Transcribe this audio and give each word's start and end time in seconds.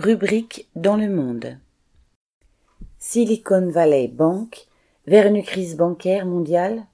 Rubrique 0.00 0.68
dans 0.76 0.94
le 0.94 1.10
monde. 1.10 1.58
Silicon 3.00 3.68
Valley 3.68 4.06
Bank 4.06 4.68
vers 5.08 5.26
une 5.26 5.42
crise 5.42 5.76
bancaire 5.76 6.24
mondiale 6.24 6.86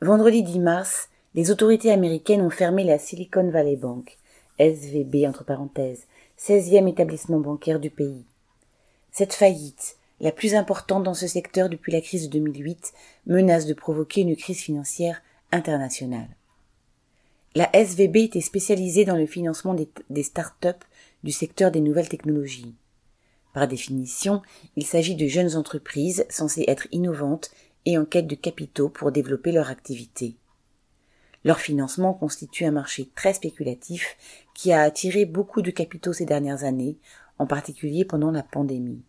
Vendredi 0.00 0.42
10 0.42 0.58
mars, 0.60 1.10
les 1.34 1.50
autorités 1.50 1.90
américaines 1.90 2.40
ont 2.40 2.48
fermé 2.48 2.82
la 2.82 2.98
Silicon 2.98 3.50
Valley 3.50 3.76
Bank, 3.76 4.16
SVB 4.58 5.26
entre 5.26 5.44
parenthèses, 5.44 6.06
16e 6.38 6.88
établissement 6.88 7.40
bancaire 7.40 7.78
du 7.78 7.90
pays. 7.90 8.24
Cette 9.12 9.34
faillite, 9.34 9.98
la 10.22 10.32
plus 10.32 10.54
importante 10.54 11.02
dans 11.02 11.12
ce 11.12 11.26
secteur 11.26 11.68
depuis 11.68 11.92
la 11.92 12.00
crise 12.00 12.30
de 12.30 12.38
2008, 12.38 12.94
menace 13.26 13.66
de 13.66 13.74
provoquer 13.74 14.22
une 14.22 14.34
crise 14.34 14.60
financière 14.60 15.20
internationale. 15.52 16.35
La 17.56 17.70
SVB 17.72 18.16
était 18.16 18.42
spécialisée 18.42 19.06
dans 19.06 19.16
le 19.16 19.24
financement 19.24 19.72
des, 19.72 19.88
des 20.10 20.22
start-up 20.22 20.84
du 21.24 21.32
secteur 21.32 21.70
des 21.70 21.80
nouvelles 21.80 22.10
technologies. 22.10 22.74
Par 23.54 23.66
définition, 23.66 24.42
il 24.76 24.84
s'agit 24.84 25.14
de 25.14 25.26
jeunes 25.26 25.56
entreprises 25.56 26.26
censées 26.28 26.66
être 26.68 26.86
innovantes 26.92 27.50
et 27.86 27.96
en 27.96 28.04
quête 28.04 28.26
de 28.26 28.34
capitaux 28.34 28.90
pour 28.90 29.10
développer 29.10 29.52
leur 29.52 29.70
activité. 29.70 30.36
Leur 31.46 31.58
financement 31.58 32.12
constitue 32.12 32.66
un 32.66 32.72
marché 32.72 33.08
très 33.14 33.32
spéculatif 33.32 34.18
qui 34.52 34.70
a 34.70 34.82
attiré 34.82 35.24
beaucoup 35.24 35.62
de 35.62 35.70
capitaux 35.70 36.12
ces 36.12 36.26
dernières 36.26 36.64
années, 36.64 36.98
en 37.38 37.46
particulier 37.46 38.04
pendant 38.04 38.32
la 38.32 38.42
pandémie. 38.42 39.00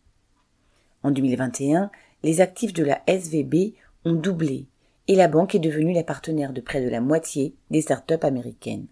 En 1.03 1.11
2021, 1.11 1.91
les 2.23 2.39
actifs 2.39 2.71
de 2.71 2.85
la 2.85 3.01
SVB 3.07 3.73
ont 4.05 4.15
doublé 4.15 4.67
et 5.07 5.15
la 5.15 5.27
banque 5.27 5.55
est 5.55 5.59
devenue 5.59 5.93
la 5.93 6.03
partenaire 6.03 6.53
de 6.53 6.61
près 6.61 6.81
de 6.81 6.89
la 6.89 7.01
moitié 7.01 7.55
des 7.69 7.81
startups 7.81 8.23
américaines. 8.23 8.87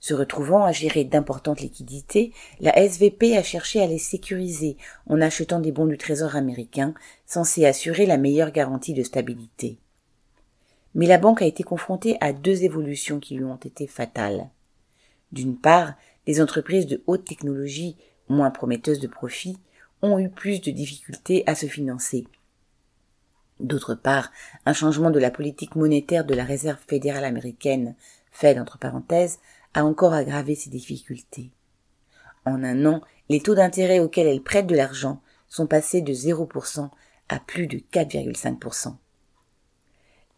Se 0.00 0.12
retrouvant 0.12 0.64
à 0.64 0.72
gérer 0.72 1.04
d'importantes 1.04 1.62
liquidités, 1.62 2.32
la 2.60 2.76
SVP 2.78 3.36
a 3.36 3.42
cherché 3.42 3.80
à 3.80 3.86
les 3.86 3.98
sécuriser 3.98 4.76
en 5.06 5.20
achetant 5.20 5.60
des 5.60 5.72
bons 5.72 5.86
du 5.86 5.96
Trésor 5.96 6.36
américain, 6.36 6.92
censés 7.24 7.64
assurer 7.64 8.04
la 8.04 8.18
meilleure 8.18 8.50
garantie 8.50 8.92
de 8.92 9.02
stabilité. 9.02 9.78
Mais 10.94 11.06
la 11.06 11.16
banque 11.16 11.40
a 11.40 11.46
été 11.46 11.62
confrontée 11.62 12.18
à 12.20 12.34
deux 12.34 12.64
évolutions 12.64 13.18
qui 13.18 13.34
lui 13.34 13.44
ont 13.44 13.56
été 13.56 13.86
fatales. 13.86 14.50
D'une 15.32 15.56
part, 15.56 15.94
les 16.26 16.40
entreprises 16.40 16.86
de 16.86 17.02
haute 17.06 17.24
technologie, 17.24 17.96
moins 18.28 18.50
prometteuses 18.50 19.00
de 19.00 19.08
profit, 19.08 19.56
ont 20.02 20.18
eu 20.18 20.28
plus 20.28 20.60
de 20.60 20.70
difficultés 20.70 21.44
à 21.46 21.54
se 21.54 21.66
financer. 21.66 22.26
D'autre 23.60 23.94
part, 23.94 24.30
un 24.66 24.72
changement 24.72 25.10
de 25.10 25.20
la 25.20 25.30
politique 25.30 25.76
monétaire 25.76 26.24
de 26.24 26.34
la 26.34 26.44
Réserve 26.44 26.80
fédérale 26.86 27.24
américaine, 27.24 27.94
Fed 28.30 28.58
entre 28.58 28.78
parenthèses, 28.78 29.38
a 29.74 29.84
encore 29.84 30.12
aggravé 30.12 30.54
ces 30.54 30.70
difficultés. 30.70 31.50
En 32.44 32.62
un 32.64 32.84
an, 32.84 33.00
les 33.28 33.40
taux 33.40 33.54
d'intérêt 33.54 34.00
auxquels 34.00 34.26
elle 34.26 34.42
prête 34.42 34.66
de 34.66 34.76
l'argent 34.76 35.20
sont 35.48 35.66
passés 35.66 36.02
de 36.02 36.12
0% 36.12 36.90
à 37.28 37.38
plus 37.38 37.66
de 37.66 37.78
4,5%. 37.92 38.96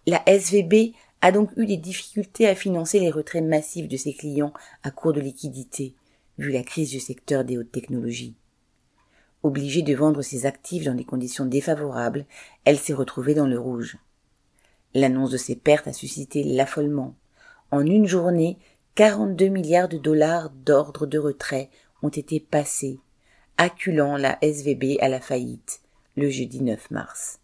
La 0.07 0.23
SVB 0.27 0.95
a 1.21 1.33
donc 1.33 1.51
eu 1.57 1.67
des 1.67 1.79
difficultés 1.79 2.47
à 2.47 2.55
financer 2.55 3.01
les 3.01 3.11
retraits 3.11 3.43
massifs 3.43 3.89
de 3.89 3.97
ses 3.97 4.13
clients 4.13 4.53
à 4.83 4.91
court 4.91 5.13
de 5.13 5.21
liquidité, 5.21 5.95
vu 6.39 6.53
la 6.53 6.63
crise 6.63 6.91
du 6.91 7.01
secteur 7.01 7.45
des 7.45 7.59
hautes 7.59 7.73
technologies. 7.73 8.37
Obligée 9.47 9.83
de 9.83 9.95
vendre 9.95 10.23
ses 10.23 10.45
actifs 10.45 10.83
dans 10.83 10.97
des 10.97 11.05
conditions 11.05 11.47
défavorables, 11.47 12.27
elle 12.65 12.81
s'est 12.81 12.93
retrouvée 12.93 13.33
dans 13.33 13.47
le 13.47 13.57
rouge. 13.57 13.97
L'annonce 14.93 15.31
de 15.31 15.37
ses 15.37 15.55
pertes 15.55 15.87
a 15.87 15.93
suscité 15.93 16.43
l'affolement. 16.43 17.15
En 17.71 17.87
une 17.87 18.09
journée, 18.09 18.59
42 18.97 19.47
milliards 19.47 19.89
de 19.89 19.99
dollars 19.99 20.51
d'ordres 20.51 21.07
de 21.07 21.21
retrait 21.21 21.71
ont 22.03 22.09
été 22.09 22.41
passés, 22.41 22.99
acculant 23.57 24.17
la 24.17 24.37
SVB 24.43 24.99
à 25.01 25.09
la 25.09 25.21
faillite 25.21 25.81
le 26.17 26.29
jeudi 26.29 26.61
9 26.61 26.91
mars. 26.91 27.39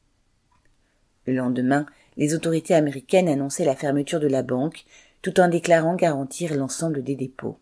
Le 1.28 1.34
lendemain, 1.34 1.86
les 2.16 2.34
autorités 2.34 2.74
américaines 2.74 3.28
annonçaient 3.28 3.64
la 3.64 3.76
fermeture 3.76 4.18
de 4.18 4.26
la 4.26 4.42
banque 4.42 4.86
tout 5.22 5.38
en 5.38 5.46
déclarant 5.46 5.94
garantir 5.94 6.56
l'ensemble 6.56 7.04
des 7.04 7.14
dépôts. 7.14 7.60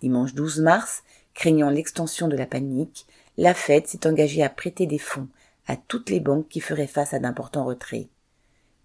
Dimanche 0.00 0.32
12 0.32 0.60
mars, 0.60 1.02
craignant 1.34 1.70
l'extension 1.70 2.28
de 2.28 2.36
la 2.36 2.46
panique, 2.46 3.06
la 3.36 3.54
Fed 3.54 3.86
s'est 3.86 4.06
engagée 4.06 4.42
à 4.42 4.48
prêter 4.48 4.86
des 4.86 4.98
fonds 4.98 5.28
à 5.66 5.76
toutes 5.76 6.10
les 6.10 6.20
banques 6.20 6.48
qui 6.48 6.60
feraient 6.60 6.86
face 6.86 7.14
à 7.14 7.18
d'importants 7.18 7.64
retraits. 7.64 8.08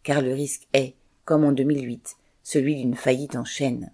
Car 0.04 0.22
le 0.22 0.34
risque 0.34 0.68
est, 0.74 0.96
comme 1.26 1.44
en 1.44 1.52
2008, 1.52 2.16
celui 2.44 2.76
d'une 2.76 2.96
faillite 2.96 3.36
en 3.36 3.46
chaîne. 3.46 3.92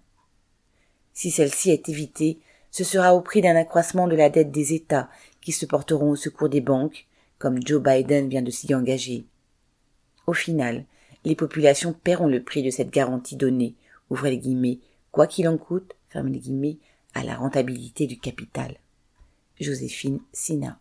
Si 1.12 1.30
celle-ci 1.30 1.70
est 1.70 1.88
évitée, 1.88 2.38
ce 2.70 2.84
sera 2.84 3.14
au 3.14 3.20
prix 3.20 3.40
d'un 3.40 3.56
accroissement 3.56 4.06
de 4.06 4.16
la 4.16 4.30
dette 4.30 4.50
des 4.50 4.74
États 4.74 5.08
qui 5.40 5.52
se 5.52 5.66
porteront 5.66 6.10
au 6.10 6.16
secours 6.16 6.48
des 6.48 6.60
banques, 6.60 7.06
comme 7.38 7.64
Joe 7.66 7.82
Biden 7.82 8.28
vient 8.28 8.42
de 8.42 8.50
s'y 8.50 8.74
engager. 8.74 9.24
Au 10.26 10.32
final, 10.32 10.84
les 11.24 11.34
populations 11.34 11.92
paieront 11.92 12.28
le 12.28 12.42
prix 12.42 12.62
de 12.62 12.70
cette 12.70 12.90
garantie 12.90 13.36
donnée, 13.36 13.74
ouvrez 14.10 14.30
les 14.30 14.38
guillemets, 14.38 14.78
quoi 15.10 15.26
qu'il 15.26 15.48
en 15.48 15.56
coûte, 15.56 15.94
fermez 16.08 16.32
les 16.32 16.38
guillemets, 16.38 16.78
à 17.16 17.24
la 17.24 17.36
rentabilité 17.36 18.06
du 18.06 18.18
capital. 18.18 18.76
Joséphine 19.58 20.20
Sina. 20.34 20.78